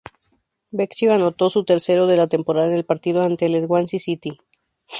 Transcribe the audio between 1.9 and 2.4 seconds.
de la